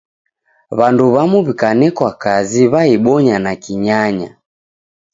W'andu 0.77 1.03
w'amu 1.13 1.37
w'ikanekwa 1.45 2.09
kazi, 2.23 2.61
w'aibonya 2.73 3.35
na 3.45 3.53
kinyanya. 3.63 4.29